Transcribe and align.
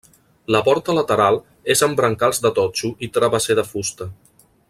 La 0.53 0.61
porta 0.67 0.95
lateral 0.99 1.37
és 1.75 1.83
amb 1.89 2.01
brancals 2.01 2.41
de 2.47 2.53
totxo 2.61 2.93
i 3.09 3.13
travesser 3.19 3.59
de 3.61 3.67
fusta. 3.75 4.09